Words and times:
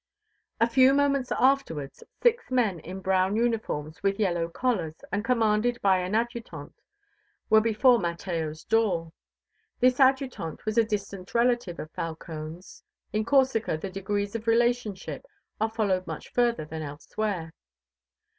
A 0.59 0.67
few 0.67 0.95
moments 0.95 1.31
afterwards, 1.31 2.03
six 2.23 2.49
men 2.49 2.79
in 2.79 3.01
brown 3.01 3.35
uniforms 3.35 4.01
with 4.01 4.19
yellow 4.19 4.49
collars, 4.49 4.95
and 5.11 5.23
commanded 5.23 5.79
by 5.79 5.99
an 5.99 6.15
Adjutant, 6.15 6.73
were 7.51 7.61
before 7.61 7.99
Mateo's 7.99 8.63
door. 8.63 9.11
This 9.79 9.99
Adjutant 9.99 10.65
was 10.65 10.79
a 10.79 10.83
distant 10.83 11.35
relative 11.35 11.77
of 11.77 11.91
Falcone's. 11.91 12.83
(In 13.13 13.25
Corsica 13.25 13.77
the 13.77 13.91
degrees 13.91 14.33
of 14.33 14.47
relationship 14.47 15.23
are 15.59 15.69
followed 15.69 16.07
much 16.07 16.33
further 16.33 16.65
than 16.65 16.81
elsewhere.) 16.81 17.53